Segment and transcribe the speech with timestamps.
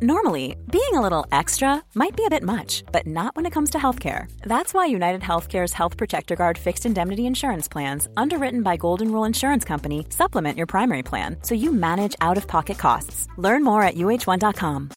[0.00, 3.70] Normally, being a little extra might be a bit much, but not when it comes
[3.70, 4.30] to healthcare.
[4.42, 9.24] That's why United Healthcare's Health Protector Guard fixed indemnity insurance plans, underwritten by Golden Rule
[9.24, 13.26] Insurance Company, supplement your primary plan so you manage out of pocket costs.
[13.38, 14.90] Learn more at uh1.com.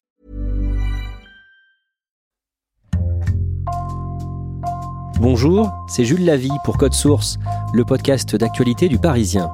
[5.20, 7.38] Bonjour, c'est Jules Lavie pour Code Source,
[7.74, 9.52] le podcast d'actualité du Parisien.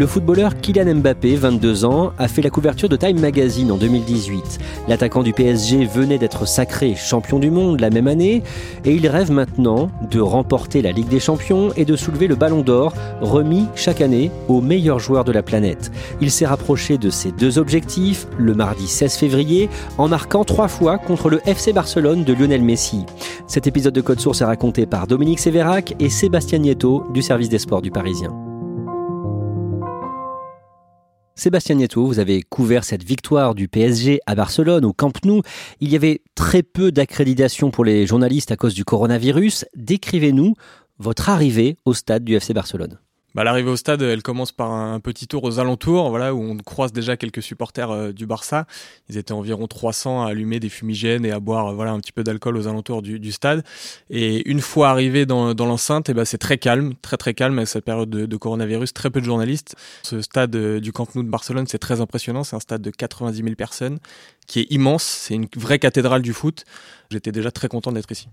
[0.00, 4.58] Le footballeur Kylian Mbappé, 22 ans, a fait la couverture de Time Magazine en 2018.
[4.88, 8.42] L'attaquant du PSG venait d'être sacré champion du monde la même année
[8.86, 12.62] et il rêve maintenant de remporter la Ligue des Champions et de soulever le ballon
[12.62, 15.92] d'or remis chaque année aux meilleurs joueurs de la planète.
[16.22, 20.96] Il s'est rapproché de ces deux objectifs le mardi 16 février en marquant trois fois
[20.96, 23.04] contre le FC Barcelone de Lionel Messi.
[23.46, 27.50] Cet épisode de Code Source est raconté par Dominique Sévérac et Sébastien Nieto du service
[27.50, 28.49] des sports du Parisien.
[31.34, 35.42] Sébastien Nieto, vous avez couvert cette victoire du PSG à Barcelone, au Camp Nou.
[35.80, 39.64] Il y avait très peu d'accréditation pour les journalistes à cause du coronavirus.
[39.74, 40.54] Décrivez-nous
[40.98, 42.98] votre arrivée au stade du FC Barcelone.
[43.34, 46.56] Bah, L'arrivée au stade, elle commence par un petit tour aux alentours, voilà, où on
[46.56, 48.66] croise déjà quelques supporters euh, du Barça.
[49.08, 52.12] Ils étaient environ 300 à allumer des fumigènes et à boire euh, voilà, un petit
[52.12, 53.64] peu d'alcool aux alentours du, stade.
[54.08, 57.68] Et une fois arrivé dans, l'enceinte, eh ben, c'est très calme, très très calme avec
[57.68, 59.76] cette période de, de, coronavirus, très peu de journalistes.
[60.02, 62.42] Ce stade euh, du Camp Nou de Barcelone, c'est très impressionnant.
[62.42, 63.98] C'est un stade de 90 000 personnes
[64.46, 65.04] qui est immense.
[65.04, 66.64] C'est une vraie cathédrale du foot.
[67.10, 68.28] J'étais déjà très content d'être ici.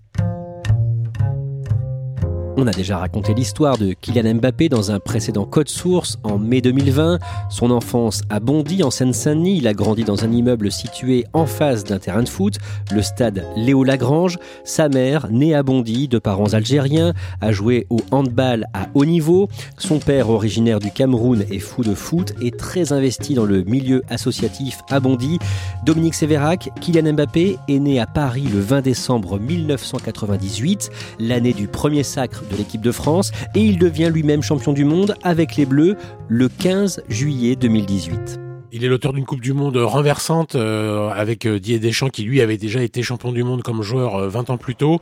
[2.60, 6.60] On a déjà raconté l'histoire de Kylian Mbappé dans un précédent Code Source en mai
[6.60, 7.20] 2020.
[7.50, 9.58] Son enfance a bondi en Seine-Saint-Denis.
[9.58, 12.58] Il a grandi dans un immeuble situé en face d'un terrain de foot,
[12.92, 14.38] le stade Léo Lagrange.
[14.64, 19.48] Sa mère, née à Bondy, de parents algériens, a joué au handball à haut niveau.
[19.76, 24.02] Son père, originaire du Cameroun, est fou de foot et très investi dans le milieu
[24.08, 25.38] associatif à Bondy.
[25.86, 32.02] Dominique Sévérac, Kylian Mbappé est né à Paris le 20 décembre 1998, l'année du premier
[32.02, 35.96] sacre de l'équipe de France et il devient lui-même champion du monde avec les Bleus
[36.28, 38.47] le 15 juillet 2018.
[38.70, 42.42] Il est l'auteur d'une Coupe du Monde renversante euh, avec euh, Didier Deschamps qui lui
[42.42, 45.00] avait déjà été champion du monde comme joueur euh, 20 ans plus tôt.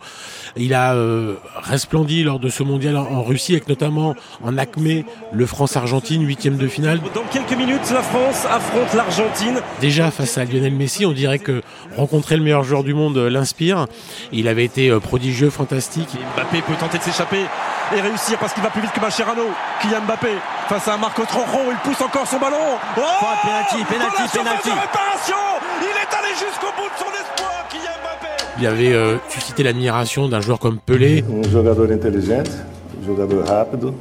[0.56, 5.04] Il a euh, resplendi lors de ce mondial en, en, Russie avec notamment en acmé
[5.32, 7.00] le France-Argentine, huitième de finale.
[7.12, 9.60] Dans quelques minutes, la France affronte l'Argentine.
[9.80, 11.62] Déjà face à Lionel Messi, on dirait que
[11.96, 13.86] rencontrer le meilleur joueur du monde l'inspire.
[14.30, 16.08] Il avait été prodigieux, fantastique.
[16.14, 17.42] Et Mbappé peut tenter de s'échapper
[17.94, 19.42] et réussir parce qu'il va plus vite que Mascherano.
[19.80, 20.34] Kylian Mbappé
[20.68, 22.56] face à Marco Tronjon, il pousse encore son ballon.
[22.96, 23.00] Oh
[23.42, 24.70] penalty, penalty, penalty.
[25.80, 28.44] Il est allé jusqu'au bout de son espoir, Kylian Mbappé.
[28.58, 31.24] Il avait euh, suscité l'admiration d'un joueur comme Pelé.
[31.44, 33.92] Un joueur intelligent, un joueur rapide,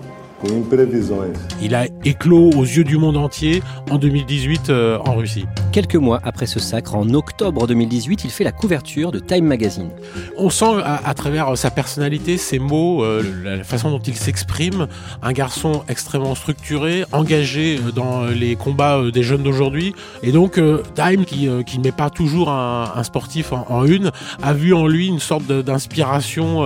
[1.62, 5.46] il a éclos aux yeux du monde entier en 2018 euh, en Russie.
[5.72, 9.90] Quelques mois après ce sacre, en octobre 2018, il fait la couverture de Time Magazine.
[10.38, 14.88] On sent à, à travers sa personnalité, ses mots, euh, la façon dont il s'exprime,
[15.22, 19.94] un garçon extrêmement structuré, engagé euh, dans les combats euh, des jeunes d'aujourd'hui.
[20.24, 20.60] Et donc
[20.96, 24.74] Time, qui, qui ne met pas toujours un, un sportif en, en, une, a vu
[24.74, 26.64] en lui une sorte d'inspiration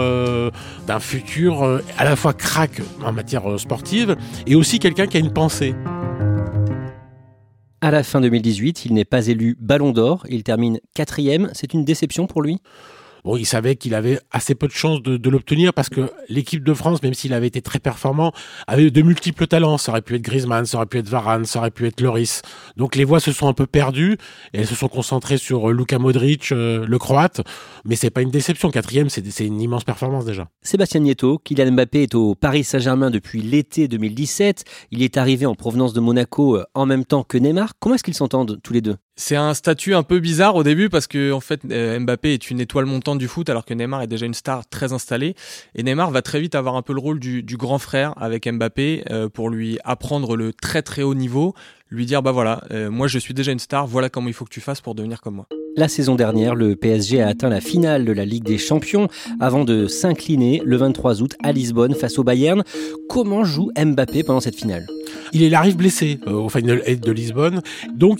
[0.87, 3.68] d'un futur à la fois crack en matière sportive
[4.47, 5.75] et aussi quelqu'un qui a une pensée.
[7.81, 11.49] À la fin 2018, il n'est pas élu Ballon d'Or, il termine quatrième.
[11.53, 12.59] C'est une déception pour lui?
[13.23, 16.73] Bon, il savait qu'il avait assez peu de chances de, l'obtenir parce que l'équipe de
[16.73, 18.31] France, même s'il avait été très performant,
[18.67, 19.77] avait de multiples talents.
[19.77, 22.41] Ça aurait pu être Griezmann, ça aurait pu être Varane, ça aurait pu être Loris.
[22.77, 24.17] Donc les voix se sont un peu perdues
[24.53, 27.41] et elles se sont concentrées sur Luka Modric, euh, le Croate.
[27.85, 28.71] Mais c'est pas une déception.
[28.71, 30.47] Quatrième, c'est une immense performance déjà.
[30.61, 34.63] Sébastien Nieto, Kylian Mbappé est au Paris Saint-Germain depuis l'été 2017.
[34.91, 37.73] Il est arrivé en provenance de Monaco euh, en même temps que Neymar.
[37.79, 38.95] Comment est-ce qu'ils s'entendent tous les deux?
[39.19, 42.61] C'est un statut un peu bizarre au début parce que en fait Mbappé est une
[42.61, 45.35] étoile montante du foot alors que Neymar est déjà une star très installée
[45.75, 48.49] et Neymar va très vite avoir un peu le rôle du, du grand frère avec
[48.49, 51.53] Mbappé euh, pour lui apprendre le très très haut niveau,
[51.89, 54.45] lui dire bah voilà euh, moi je suis déjà une star, voilà comment il faut
[54.45, 55.47] que tu fasses pour devenir comme moi.
[55.75, 59.07] La saison dernière, le PSG a atteint la finale de la Ligue des Champions
[59.39, 62.63] avant de s'incliner le 23 août à Lisbonne face au Bayern.
[63.07, 64.87] Comment joue Mbappé pendant cette finale?
[65.31, 67.61] Il arrive blessé euh, au Final 8 de Lisbonne,
[67.93, 68.19] donc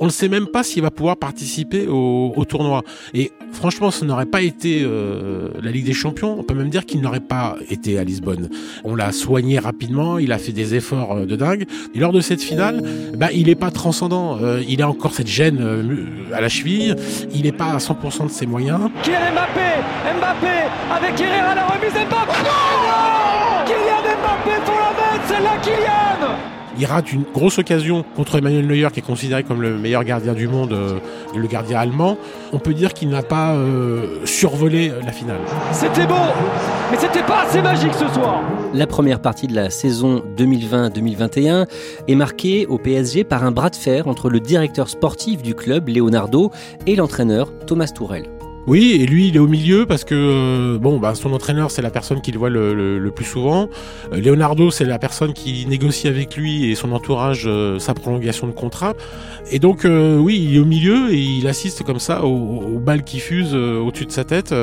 [0.00, 2.82] on ne sait même pas s'il va pouvoir participer au, tournoi.
[3.14, 6.38] Et franchement, ce n'aurait pas été euh, la Ligue des Champions.
[6.38, 8.48] On peut même dire qu'il n'aurait pas été à Lisbonne.
[8.84, 11.66] On l'a soigné rapidement, il a fait des efforts euh, de dingue.
[11.94, 12.82] Et lors de cette finale,
[13.16, 14.38] bah, il n'est pas transcendant.
[14.68, 15.58] Il a encore cette gêne
[16.32, 16.87] à la cheville.
[17.32, 18.80] Il n'est pas à 100% de ses moyens.
[19.02, 19.70] Kylian Mbappé,
[20.18, 20.56] Mbappé
[20.94, 22.38] avec Herrera la remise Mbappé.
[22.44, 22.48] Oh
[22.84, 28.38] non Kylian Mbappé pour la mettre, c'est là Kylian Il rate une grosse occasion contre
[28.38, 30.98] Emmanuel Neuer, qui est considéré comme le meilleur gardien du monde, euh,
[31.34, 32.16] le gardien allemand.
[32.52, 35.40] On peut dire qu'il n'a pas euh, survolé la finale.
[35.72, 36.14] C'était beau,
[36.90, 38.42] mais c'était pas assez magique ce soir.
[38.72, 41.66] La première partie de la saison 2020-2021
[42.06, 45.88] est marquée au PSG par un bras de fer entre le directeur sportif du club,
[45.88, 46.52] Leonardo,
[46.86, 48.37] et l'entraîneur, Thomas Tourel.
[48.68, 51.80] Oui, et lui, il est au milieu parce que euh, bon, bah, son entraîneur, c'est
[51.80, 53.70] la personne qu'il voit le, plus souvent.
[54.12, 58.46] Euh, Leonardo, c'est la personne qui négocie avec lui et son entourage euh, sa prolongation
[58.46, 58.92] de contrat.
[59.50, 63.18] Et donc, oui, il est au milieu et il assiste comme ça aux, balles qui
[63.18, 64.54] fusent au-dessus de sa tête.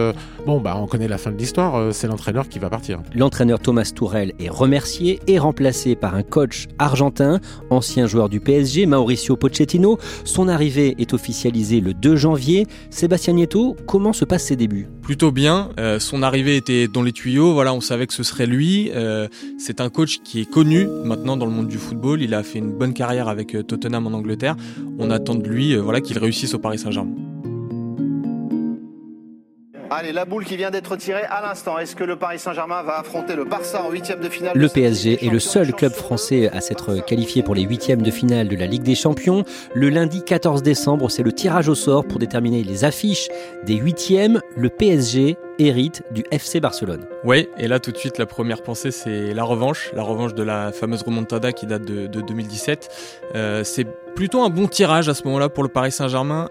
[0.46, 1.92] bon, bah, on connaît la fin de l'histoire.
[1.92, 3.00] c'est l'entraîneur qui va partir.
[3.16, 7.40] L'entraîneur Thomas Tourel est remercié et remplacé par un coach argentin,
[7.72, 9.98] ancien joueur du PSG, Mauricio Pochettino.
[10.24, 12.68] Son arrivée est officialisée le 2 janvier.
[12.92, 15.70] Sébastien Nieto Comment se passent ses débuts Plutôt bien.
[15.80, 17.54] Euh, son arrivée était dans les tuyaux.
[17.54, 18.92] Voilà, on savait que ce serait lui.
[18.94, 22.22] Euh, c'est un coach qui est connu maintenant dans le monde du football.
[22.22, 24.58] Il a fait une bonne carrière avec euh, Tottenham en Angleterre.
[25.00, 27.35] On attend de lui, voilà, qu'il réussisse au Paris Saint-Germain.
[29.92, 31.78] Allez, la boule qui vient d'être tirée à l'instant.
[31.78, 35.26] Est-ce que le Paris Saint-Germain va affronter le Barça en huitième de finale Le PSG
[35.26, 38.66] est le seul club français à s'être qualifié pour les huitièmes de finale de la
[38.66, 39.44] Ligue des Champions.
[39.76, 43.28] Le lundi 14 décembre, c'est le tirage au sort pour déterminer les affiches
[43.66, 44.42] des huitièmes.
[44.58, 47.06] Le PSG hérite du FC Barcelone.
[47.24, 50.44] Oui, et là tout de suite la première pensée c'est la revanche, la revanche de
[50.44, 52.90] la fameuse remontada qui date de, 2017.
[53.36, 53.86] Euh, c'est
[54.16, 56.50] plutôt un bon tirage à ce moment-là pour le Paris Saint-Germain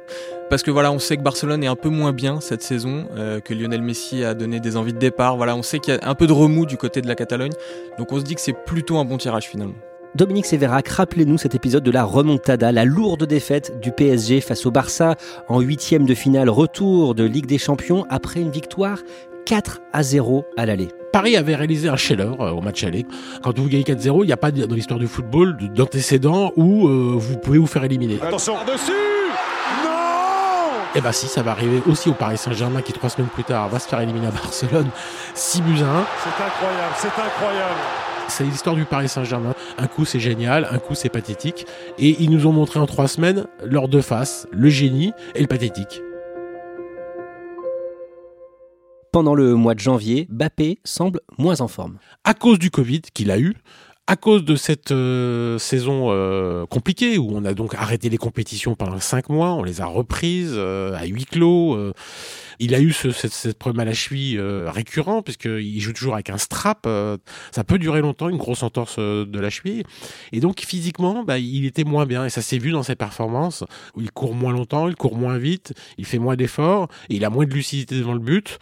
[0.50, 3.40] parce que voilà, on sait que Barcelone est un peu moins bien cette saison, euh,
[3.40, 5.36] que Lionel Messi a donné des envies de départ.
[5.36, 7.52] Voilà, on sait qu'il y a un peu de remous du côté de la Catalogne,
[7.98, 9.74] donc on se dit que c'est plutôt un bon tirage finalement.
[10.14, 14.70] Dominique Sévérac, rappelez-nous cet épisode de la remontada, la lourde défaite du PSG face au
[14.70, 15.16] Barça
[15.48, 18.98] en huitième de finale retour de Ligue des Champions après une victoire
[19.44, 20.88] 4 à 0 à l'aller.
[21.12, 23.06] Paris avait réalisé un chef euh, au match aller.
[23.42, 27.14] Quand vous gagnez 4-0, il n'y a pas dans l'histoire du football d'antécédent où euh,
[27.16, 28.18] vous pouvez vous faire éliminer.
[28.22, 28.92] Attention dessus
[30.96, 33.26] et eh bah ben, si, ça va arriver aussi au Paris Saint-Germain qui trois semaines
[33.26, 34.86] plus tard va se faire éliminer à Barcelone
[35.34, 36.06] 6 buts à 1.
[36.22, 38.03] C'est incroyable, c'est incroyable.
[38.28, 39.54] C'est l'histoire du Paris Saint-Germain.
[39.78, 41.66] Un coup c'est génial, un coup c'est pathétique.
[41.98, 45.46] Et ils nous ont montré en trois semaines leurs deux faces, le génie et le
[45.46, 46.00] pathétique.
[49.12, 51.98] Pendant le mois de janvier, Bappé semble moins en forme.
[52.24, 53.54] À cause du Covid qu'il a eu,
[54.06, 58.74] à cause de cette euh, saison euh, compliquée où on a donc arrêté les compétitions
[58.74, 61.92] pendant cinq mois, on les a reprises euh, à huis clos.
[62.58, 66.36] il a eu ce, cette, problème à la cheville récurrent puisqu'il joue toujours avec un
[66.36, 66.86] strap.
[67.50, 69.84] ça peut durer longtemps, une grosse entorse de la cheville.
[70.32, 73.64] Et donc physiquement, bah, il était moins bien et ça s'est vu dans ses performances.
[73.96, 77.30] Où il court moins longtemps, il court moins vite, il fait moins d'efforts, il a
[77.30, 78.58] moins de lucidité devant le but.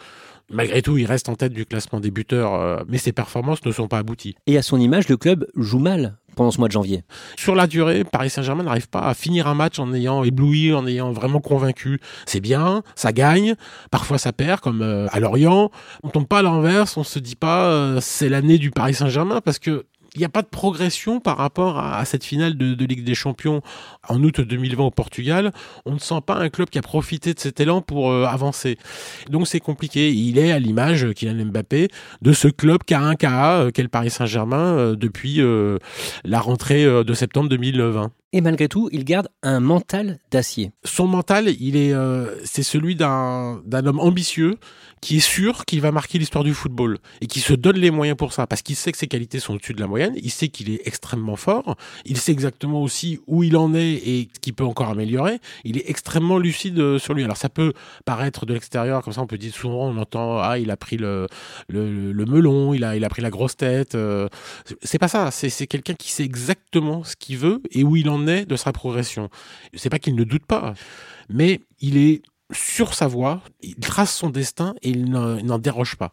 [0.53, 3.71] Malgré tout, il reste en tête du classement des buteurs, euh, mais ses performances ne
[3.71, 4.35] sont pas abouties.
[4.45, 7.03] Et à son image, le club joue mal pendant ce mois de janvier.
[7.37, 10.85] Sur la durée, Paris Saint-Germain n'arrive pas à finir un match en ayant ébloui, en
[10.85, 11.99] ayant vraiment convaincu.
[12.25, 13.55] C'est bien, ça gagne,
[13.91, 15.71] parfois ça perd, comme euh, à Lorient.
[16.03, 19.41] On tombe pas à l'inverse, on se dit pas euh, c'est l'année du Paris Saint-Germain
[19.41, 19.85] parce que
[20.15, 23.61] il n'y a pas de progression par rapport à, cette finale de, Ligue des Champions
[24.07, 25.51] en août 2020 au Portugal.
[25.85, 28.77] On ne sent pas un club qui a profité de cet élan pour euh, avancer.
[29.29, 30.11] Donc c'est compliqué.
[30.11, 31.87] Il est à l'image, Kylian Mbappé,
[32.21, 35.77] de ce club k 1 ka qu'est le Paris Saint-Germain euh, depuis euh,
[36.23, 38.11] la rentrée de septembre 2020.
[38.33, 40.71] Et malgré tout, il garde un mental d'acier.
[40.83, 41.93] Son mental, il est,
[42.43, 44.57] c'est celui d'un, homme ambitieux
[45.01, 48.17] qui est sûr qu'il va marquer l'histoire du football et qui se donne les moyens
[48.17, 50.47] pour ça parce qu'il sait que ses qualités sont au-dessus de la moyenne, il sait
[50.47, 54.53] qu'il est extrêmement fort, il sait exactement aussi où il en est et ce qu'il
[54.53, 57.25] peut encore améliorer, il est extrêmement lucide euh, sur lui.
[57.25, 57.73] Alors ça peut
[58.05, 60.95] paraître de l'extérieur comme ça on peut dire souvent on entend ah il a pris
[60.95, 61.27] le
[61.69, 64.29] melon, il a il a pris la grosse tête, euh,
[64.83, 68.22] c'est pas ça, c'est quelqu'un qui sait exactement ce qu'il veut et où il en
[68.25, 69.29] de sa progression.
[69.73, 70.73] C'est pas qu'il ne doute pas,
[71.29, 76.11] mais il est sur sa voie, il trace son destin et il n'en déroge pas.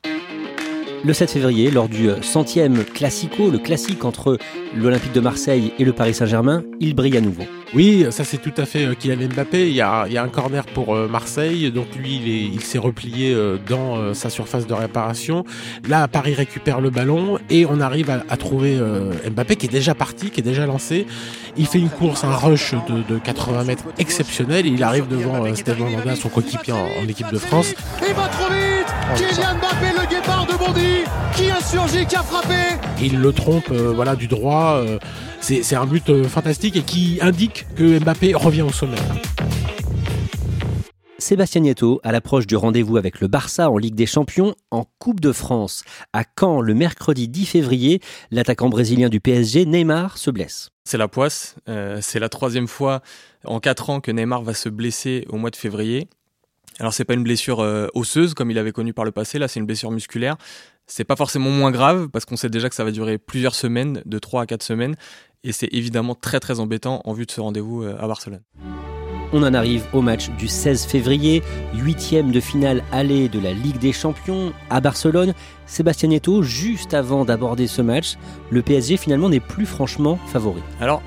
[1.02, 4.36] Le 7 février, lors du centième classico, le classique entre
[4.76, 7.44] l'Olympique de Marseille et le Paris Saint-Germain, il brille à nouveau.
[7.72, 9.68] Oui, ça c'est tout à fait euh, Kylian Mbappé.
[9.68, 14.12] Il y a, un corner pour euh, Marseille, donc lui il s'est replié euh, dans
[14.12, 15.44] sa surface de réparation.
[15.88, 18.78] Là, Paris récupère le ballon et on arrive à, trouver
[19.30, 21.06] Mbappé qui est déjà parti, qui est déjà lancé.
[21.56, 22.74] Il fait une course, un rush
[23.08, 24.66] de, 80 mètres exceptionnel.
[24.66, 27.74] il arrive devant Stéphane Mandanda, son coéquipier en, équipe de France.
[28.06, 28.79] Il va trop vite
[29.16, 33.70] Kylian Mbappé, le guépard de Bondy, qui a surgi, qui a frappé Il le trompe,
[33.70, 34.82] voilà, du droit.
[35.40, 38.96] C'est un but euh, fantastique et qui indique que Mbappé revient au sommet.
[41.18, 45.20] Sébastien Nieto, à l'approche du rendez-vous avec le Barça en Ligue des Champions, en Coupe
[45.20, 45.82] de France.
[46.12, 48.00] À Caen, le mercredi 10 février,
[48.30, 50.70] l'attaquant brésilien du PSG, Neymar, se blesse.
[50.84, 51.56] c'est la poisse.
[52.00, 53.00] c'est la troisième fois
[53.44, 56.08] en quatre ans que Neymar va se blesser au mois de février.
[56.80, 57.58] Alors c'est pas une blessure
[57.94, 60.36] osseuse comme il avait connu par le passé, là c'est une blessure musculaire.
[60.86, 64.02] C'est pas forcément moins grave parce qu'on sait déjà que ça va durer plusieurs semaines,
[64.06, 64.96] de 3 à 4 semaines,
[65.44, 68.40] et c'est évidemment très très embêtant en vue de ce rendez-vous à Barcelone.
[69.32, 71.44] On en arrive au match du 16 février,
[71.74, 75.34] huitième de finale aller de la Ligue des Champions à Barcelone.
[75.66, 78.14] Sébastien Neto, juste avant d'aborder ce match,
[78.50, 80.62] le PSG finalement n'est plus franchement favori.
[80.80, 81.00] Alors,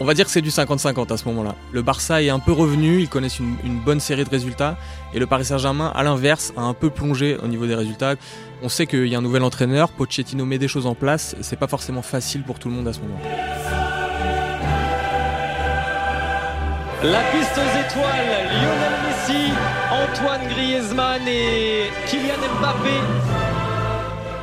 [0.00, 1.54] on va dire que c'est du 50-50 à ce moment-là.
[1.72, 4.78] Le Barça est un peu revenu, ils connaissent une, une bonne série de résultats,
[5.12, 8.14] et le Paris Saint-Germain, à l'inverse, a un peu plongé au niveau des résultats.
[8.62, 11.58] On sait qu'il y a un nouvel entraîneur, Pochettino met des choses en place, c'est
[11.58, 13.70] pas forcément facile pour tout le monde à ce moment-là.
[17.02, 19.52] La piste aux étoiles, Lionel Messi,
[19.90, 22.90] Antoine Griezmann et Kylian Mbappé.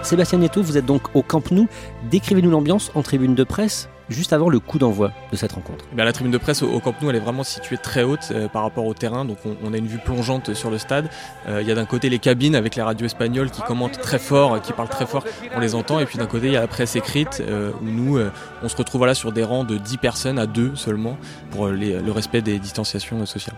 [0.01, 1.67] Sébastien Neto, vous êtes donc au Camp Nou.
[2.09, 5.97] Décrivez-nous l'ambiance en tribune de presse juste avant le coup d'envoi de cette rencontre eh
[5.97, 8.63] La tribune de presse au, Camp Nou, elle est vraiment située très haute euh, par
[8.63, 11.09] rapport au terrain, donc on, a une vue plongeante sur le stade.
[11.47, 14.19] Euh, il y a d'un côté les cabines avec les radios espagnoles qui commentent très
[14.19, 15.23] fort, qui parlent très fort,
[15.55, 17.85] on les entend, et puis d'un côté il y a la presse écrite euh, où
[17.85, 18.19] nous,
[18.63, 21.17] on se retrouve là sur des rangs de 10 personnes à 2 seulement
[21.51, 23.55] pour le respect des distanciations sociales.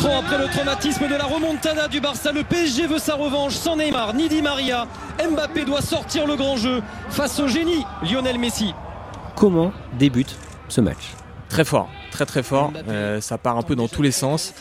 [0.00, 3.54] 4 ans après le traumatisme de la remontada du Barça, le PSG veut sa revanche
[3.54, 4.86] sans Neymar ni Di Maria.
[5.30, 6.80] Mbappé doit sortir le grand jeu
[7.10, 8.72] face au génie Lionel Messi.
[9.36, 10.36] Comment débute
[10.68, 11.14] ce match
[11.50, 12.72] Très fort, très très fort.
[12.88, 14.54] Euh, ça part un peu dans tous les sens.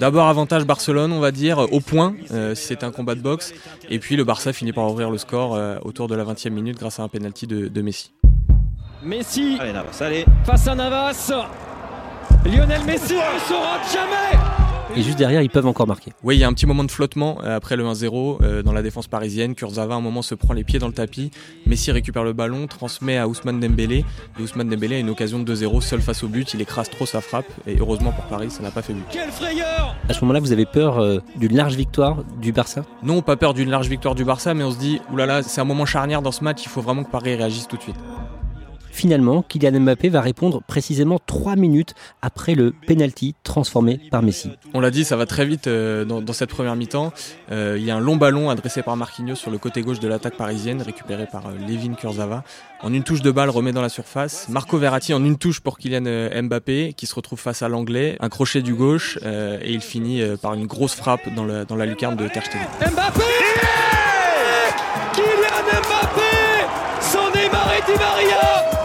[0.00, 3.52] D'abord avantage Barcelone, on va dire, au point, euh, si c'était un combat de boxe.
[3.90, 6.78] Et puis le Barça finit par ouvrir le score euh, autour de la 20e minute
[6.78, 8.12] grâce à un penalty de, Messi.
[9.04, 9.56] Messi
[10.44, 11.30] face à Navas.
[12.44, 16.12] Lionel Messi ne saura jamais et juste derrière, ils peuvent encore marquer.
[16.24, 18.72] Oui, il y a un petit moment de flottement euh, après le 1-0 euh, dans
[18.72, 19.54] la défense parisienne.
[19.54, 21.30] Kurzawa, à un moment, se prend les pieds dans le tapis.
[21.66, 24.04] Messi récupère le ballon, transmet à Ousmane Dembélé.
[24.38, 26.54] Et Ousmane Dembélé a une occasion de 2-0 seul face au but.
[26.54, 27.46] Il écrase trop sa frappe.
[27.66, 29.04] Et heureusement pour Paris, ça n'a pas fait but.
[29.10, 32.84] Quelle frayeur À ce moment-là, vous avez peur euh, d'une large victoire du Barça?
[33.02, 35.64] Non, pas peur d'une large victoire du Barça, mais on se dit, oulala, c'est un
[35.64, 36.62] moment charnière dans ce match.
[36.64, 37.96] Il faut vraiment que Paris réagisse tout de suite.
[39.00, 44.50] Finalement, Kylian Mbappé va répondre précisément 3 minutes après le penalty transformé par Messi.
[44.74, 47.10] On l'a dit, ça va très vite euh, dans, cette première mi-temps.
[47.50, 50.06] Euh, il y a un long ballon adressé par Marquinhos sur le côté gauche de
[50.06, 52.44] l'attaque parisienne, récupéré par euh, Levin Kurzawa.
[52.82, 54.50] En une touche de balle, remet dans la surface.
[54.50, 58.18] Marco Verratti en une touche pour Kylian Mbappé, qui se retrouve face à l'anglais.
[58.20, 62.16] Un crochet du gauche, et il finit par une grosse frappe dans, dans la lucarne
[62.16, 62.66] de Ter Stegen.
[62.80, 63.22] Mbappé
[65.14, 66.20] Kylian Mbappé
[67.00, 68.79] Son Neymar et Di Maria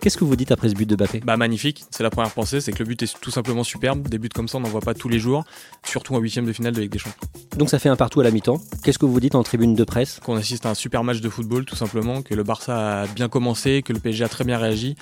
[0.00, 2.62] Qu'est-ce que vous dites après ce but de Mbappé Bah magnifique, c'est la première pensée,
[2.62, 4.08] c'est que le but est tout simplement superbe.
[4.08, 5.44] Des buts comme ça, on n'en voit pas tous les jours,
[5.84, 7.20] surtout en huitième de finale de Ligue des Champions.
[7.58, 8.62] Donc ça fait un partout à la mi-temps.
[8.82, 11.28] Qu'est-ce que vous dites en tribune de presse Qu'on assiste à un super match de
[11.28, 14.56] football, tout simplement, que le Barça a bien commencé, que le PSG a très bien
[14.56, 14.96] réagi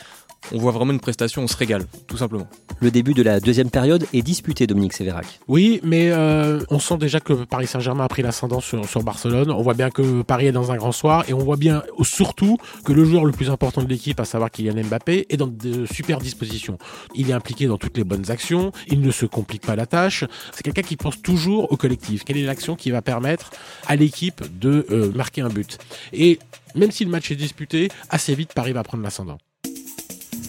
[0.52, 2.48] on voit vraiment une prestation, on se régale, tout simplement.
[2.80, 5.40] Le début de la deuxième période est disputé, Dominique Sévérac.
[5.48, 9.50] Oui, mais euh, on sent déjà que Paris Saint-Germain a pris l'ascendant sur, Barcelone.
[9.50, 12.56] On voit bien que Paris est dans un grand soir et on voit bien surtout
[12.84, 15.86] que le joueur le plus important de l'équipe, à savoir Kylian Mbappé, est dans de
[15.86, 16.78] super dispositions.
[17.14, 20.24] Il est impliqué dans toutes les bonnes actions, il ne se complique pas la tâche.
[20.52, 22.24] C'est quelqu'un qui pense toujours au collectif.
[22.24, 23.50] Quelle est l'action qui va permettre
[23.86, 25.78] à l'équipe de euh, marquer un but?
[26.12, 26.38] Et
[26.74, 29.38] même si le match est disputé, assez vite Paris va prendre l'ascendant.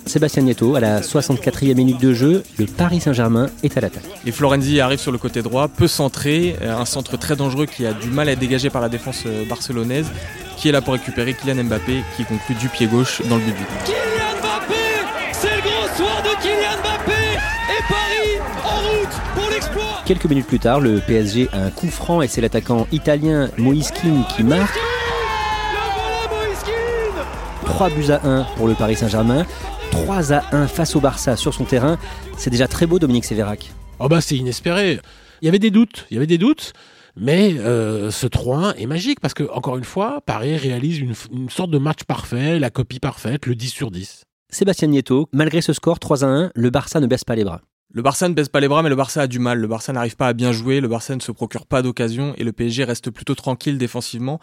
[0.10, 4.04] Sébastien Nieto à la 64e minute de jeu, le Paris Saint-Germain est à l'attaque.
[4.26, 7.86] Et Florenzi arrive sur le côté droit, peu centré, euh, un centre très dangereux qui
[7.86, 10.08] a du mal à être dégagé par la défense euh, barcelonaise,
[10.58, 13.54] qui est là pour récupérer Kylian Mbappé qui conclut du pied gauche dans le but.
[13.86, 14.76] Kylian Mbappé
[15.32, 17.22] C'est le grand soir de Kylian Mbappé
[17.70, 21.88] et Paris en route pour l'exploit Quelques minutes plus tard, le PSG a un coup
[21.88, 24.74] franc et c'est l'attaquant italien Moïse qui marque.
[27.66, 29.46] 3 buts à 1 pour le Paris Saint-Germain.
[29.92, 31.98] 3 à 1 face au Barça sur son terrain.
[32.38, 33.72] C'est déjà très beau, Dominique Sévérac.
[34.00, 35.00] Oh bah c'est inespéré.
[35.42, 36.74] Il y avait des doutes, il y avait des doutes.
[37.16, 41.50] Mais euh, ce 3-1 est magique parce que, encore une fois, Paris réalise une, une,
[41.50, 44.24] sorte de match parfait, la copie parfaite, le 10 sur 10.
[44.50, 47.62] Sébastien Nieto, malgré ce score 3 1, le Barça ne baisse pas les bras.
[47.92, 49.60] Le Barça ne baisse pas les bras, mais le Barça a du mal.
[49.60, 52.44] Le Barça n'arrive pas à bien jouer, le Barça ne se procure pas d'occasion et
[52.44, 54.40] le PSG reste plutôt tranquille défensivement.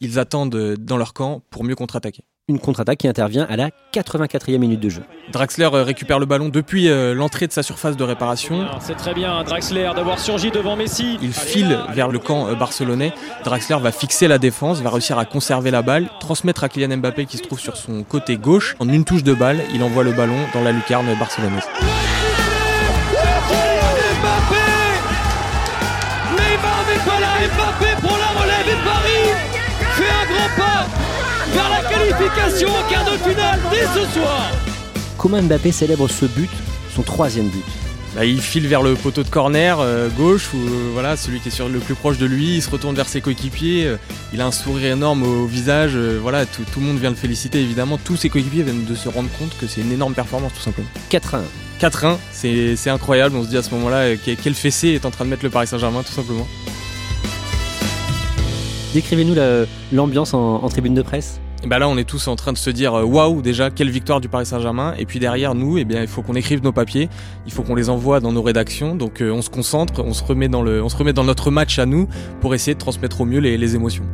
[0.00, 3.70] Ils attendent euh, dans leur camp pour mieux contre-attaquer une contre-attaque qui intervient à la
[3.94, 5.02] 84e minute de jeu.
[5.32, 8.66] Draxler euh, récupère le ballon depuis euh, l'entrée de sa surface de réparation.
[8.80, 11.18] C'est très bien Draxler d'avoir surgi devant Messi.
[11.22, 13.12] Il file vers le camp euh, barcelonais.
[13.44, 17.26] Draxler va fixer la défense, va réussir à conserver la balle, transmettre à Kylian Mbappé
[17.26, 18.76] qui se trouve sur son côté gauche.
[18.80, 21.64] En une touche de balle, il envoie le ballon dans la lucarne barcelonaise.
[32.34, 34.50] Qualification en quart de finale dès ce soir.
[35.18, 36.50] Comment Mbappé célèbre ce but,
[36.94, 37.64] son troisième but
[38.16, 41.46] bah, il file vers le poteau de corner euh, gauche où euh, voilà celui qui
[41.46, 43.98] est sur le plus proche de lui, il se retourne vers ses coéquipiers, euh,
[44.32, 47.98] il a un sourire énorme au visage, voilà tout, le monde vient le féliciter évidemment,
[48.04, 50.88] tous ses coéquipiers viennent de se rendre compte que c'est une énorme performance tout simplement.
[51.08, 51.42] 4-1.
[51.80, 55.30] 4-1, c'est incroyable, on se dit à ce moment-là quel fessé est en train de
[55.30, 56.48] mettre le Paris Saint-Germain tout simplement.
[58.92, 59.36] Décrivez-nous
[59.92, 62.94] l'ambiance en tribune de presse bah là, on est tous en train de se dire
[62.94, 64.94] euh, waouh, déjà, quelle victoire du Paris Saint-Germain.
[64.98, 67.08] Et puis derrière nous, eh bien, il faut qu'on écrive nos papiers,
[67.46, 68.94] il faut qu'on les envoie dans nos rédactions.
[68.94, 72.08] Donc euh, on se concentre, on se, remet dans notre match à nous
[72.40, 74.06] pour essayer de transmettre au mieux les, les émotions.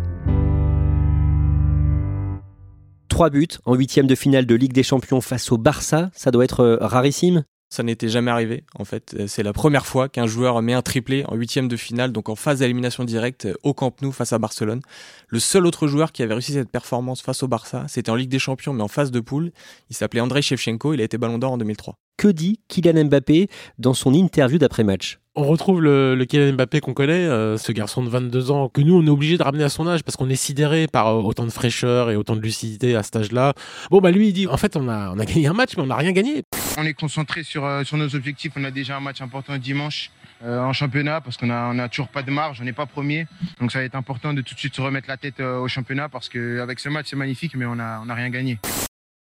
[3.09, 6.45] Trois buts en huitième de finale de Ligue des Champions face au Barça, ça doit
[6.45, 7.45] être euh, rarissime?
[7.69, 9.17] Ça n'était jamais arrivé, en fait.
[9.27, 12.37] C'est la première fois qu'un joueur met un triplé en huitième de finale, donc en
[12.37, 14.81] phase d'élimination directe au Camp Nou face à Barcelone.
[15.29, 18.31] Le seul autre joueur qui avait réussi cette performance face au Barça, c'était en Ligue
[18.31, 19.53] des Champions, mais en phase de poule.
[19.91, 21.99] Il s'appelait Andrei Shevchenko, il a été Ballon d'Or en 2003.
[22.17, 25.19] Que dit Kylian Mbappé dans son interview d'après-match?
[25.35, 28.95] On retrouve le, Kylian Mbappé qu'on connaît, euh, ce garçon de 22 ans, que nous,
[28.95, 31.45] on est obligé de ramener à son âge parce qu'on est sidéré par euh, autant
[31.45, 33.53] de fraîcheur et autant de lucidité à cet âge-là.
[33.91, 35.83] Bon, bah lui, il dit, en fait, on a, on a gagné un match, mais
[35.83, 36.43] on n'a rien gagné.
[36.79, 38.53] On est concentré sur, euh, sur nos objectifs.
[38.57, 40.11] On a déjà un match important dimanche
[40.45, 43.27] en championnat parce qu'on n'a on a toujours pas de marge, on n'est pas premier.
[43.59, 46.11] Donc ça va être important de tout de suite se remettre la tête au championnat
[46.11, 48.59] parce qu'avec ce match, c'est magnifique, mais on n'a on a rien gagné.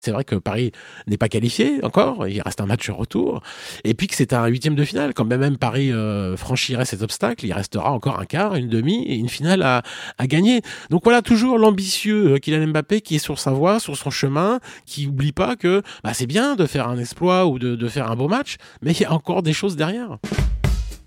[0.00, 0.70] C'est vrai que Paris
[1.08, 3.42] n'est pas qualifié encore, il reste un match retour,
[3.82, 5.12] et puis que c'est un huitième de finale.
[5.12, 9.16] Quand même, Paris euh, franchirait cet obstacle, il restera encore un quart, une demi et
[9.16, 9.82] une finale à,
[10.26, 10.62] gagner.
[10.90, 14.60] Donc voilà, toujours l'ambitieux euh, Kylian Mbappé qui est sur sa voie, sur son chemin,
[14.86, 18.16] qui n'oublie pas que bah, c'est bien de faire un exploit ou de faire un
[18.16, 20.18] beau match, mais il y a encore des choses derrière.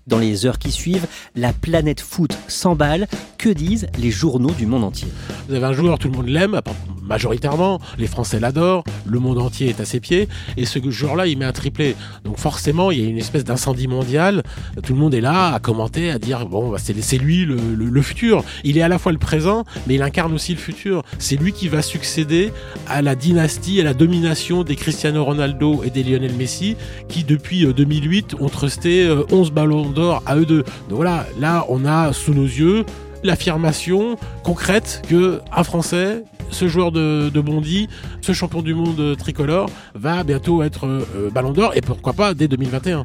[0.06, 1.06] Dans les heures qui suivent,
[1.36, 3.06] la planète foot s'emballe.
[3.38, 5.08] Que disent les journaux du monde entier?
[5.48, 6.60] Vous avez un joueur, tout le monde l'aime,
[7.02, 7.80] majoritairement.
[7.98, 10.28] Les Français l'adorent, le monde entier est à ses pieds.
[10.56, 11.94] Et ce joueur-là, il met un triplé.
[12.24, 14.42] Donc forcément, il y a une espèce d'incendie mondial.
[14.82, 18.44] Tout le monde est là à commenter, à dire bon, bah, c'est lui le, futur.
[18.64, 21.02] Il est à la fois le présent, mais il incarne aussi le futur.
[21.18, 22.52] C'est lui qui va succéder
[22.88, 26.76] à la dynastie, à la domination des Cristiano Ronaldo et des Lionel Messi,
[27.08, 30.64] qui depuis 2008 euh, ont trusté 11 euh, ballons d'or à eux deux.
[30.88, 32.84] Donc voilà, là on a sous nos yeux
[33.22, 37.88] l'affirmation concrète que un Français, ce joueur de, Bondy,
[38.20, 42.48] ce champion du monde tricolore, va bientôt être euh, Ballon d'Or et pourquoi pas dès
[42.48, 43.04] 2021.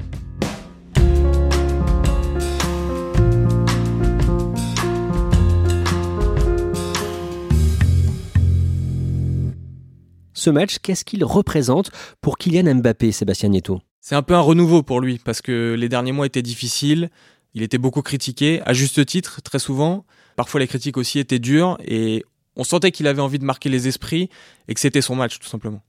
[10.34, 11.89] Ce match, qu'est-ce qu'il représente
[12.21, 13.82] pour Kylian Mbappé, Sébastien Nieto?
[14.01, 17.10] C'est un peu un renouveau pour lui parce que les derniers mois étaient difficiles.
[17.53, 20.05] Il était beaucoup critiqué, à juste titre, très souvent.
[20.36, 22.23] Parfois, les critiques aussi étaient dures et
[22.55, 24.29] on sentait qu'il avait envie de marquer les esprits
[24.67, 25.81] et que c'était son match, tout simplement.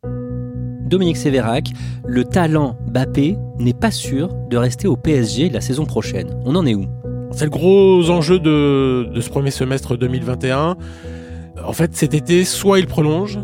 [0.88, 1.68] Dominique Sévérac,
[2.06, 6.40] le talent Mbappé n'est pas sûr de rester au PSG la saison prochaine.
[6.46, 6.86] On en est où?
[7.32, 10.76] C'est le gros enjeu de, de ce premier semestre 2021.
[11.62, 13.38] En fait, cet été, soit il prolonge,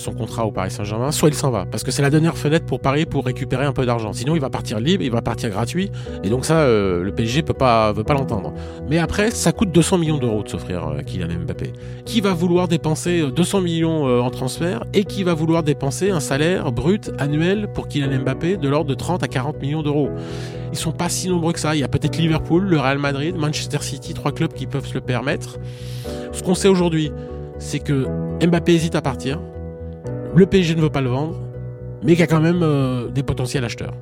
[0.00, 1.66] son contrat au Paris Saint-Germain, soit il s'en va.
[1.66, 4.12] Parce que c'est la dernière fenêtre pour Paris pour récupérer un peu d'argent.
[4.12, 5.90] Sinon, il va partir libre, il va partir gratuit.
[6.24, 8.52] Et donc ça, euh, le PSG peut pas, veut pas l'entendre.
[8.88, 11.72] Mais après, ça coûte 200 millions d'euros de s'offrir euh, Kylian Mbappé.
[12.04, 16.20] Qui va vouloir dépenser 200 euh, millions en transfert et qui va vouloir dépenser un
[16.20, 20.10] salaire brut annuel pour Kylian Mbappé de l'ordre de 30 à 40 millions d'euros?
[20.72, 21.74] Ils sont pas si nombreux que ça.
[21.74, 24.94] Il y a peut-être Liverpool, le Real Madrid, Manchester City, trois clubs qui peuvent se
[24.94, 25.58] le permettre.
[26.32, 27.12] Ce qu'on sait aujourd'hui,
[27.58, 28.06] c'est que
[28.44, 29.40] Mbappé hésite à partir
[30.34, 31.36] le PSG ne veut pas le vendre,
[32.02, 33.94] mais qu'il y a quand même euh, des potentiels acheteurs.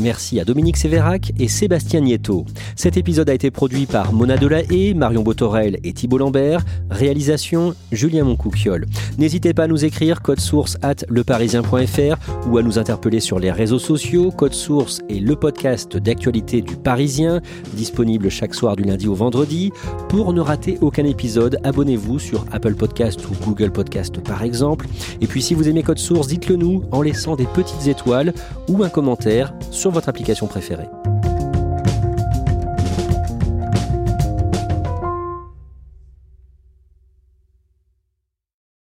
[0.00, 2.46] Merci à Dominique Sévérac et Sébastien Nieto.
[2.74, 6.64] Cet épisode a été produit par Mona Delahaye, Marion Botorel et Thibault Lambert.
[6.90, 8.86] Réalisation Julien Moncouquiole.
[9.18, 13.52] N'hésitez pas à nous écrire code source at leparisien.fr ou à nous interpeller sur les
[13.52, 14.30] réseaux sociaux.
[14.30, 17.42] Code source est le podcast d'actualité du Parisien,
[17.74, 19.70] disponible chaque soir du lundi au vendredi.
[20.08, 24.86] Pour ne rater aucun épisode, abonnez-vous sur Apple Podcast ou Google Podcast par exemple.
[25.20, 28.32] Et puis si vous aimez Code Source, dites-le nous en laissant des petites étoiles
[28.68, 29.52] ou un commentaire
[29.90, 30.88] votre application préférée.